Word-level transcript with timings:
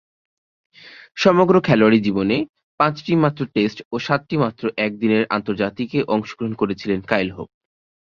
সমগ্র 1.17 1.55
খেলোয়াড়ী 1.61 1.99
জীবনে 1.99 2.37
পাঁচটিমাত্র 2.79 3.41
টেস্ট 3.55 3.79
ও 3.91 3.95
সাতটিমাত্র 3.99 4.63
একদিনের 4.77 5.23
আন্তর্জাতিকে 5.29 5.99
অংশগ্রহণ 6.07 6.53
করেছেন 6.53 6.99
কাইল 7.01 7.29
হোপ। 7.31 7.49